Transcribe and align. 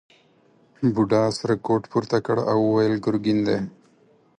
بوډا 0.93 1.23
سره 1.39 1.53
کوټ 1.65 1.83
پورته 1.91 2.17
کړ 2.25 2.37
او 2.51 2.57
وویل 2.67 2.93
ګرګین 3.05 3.39
دی. 3.47 3.57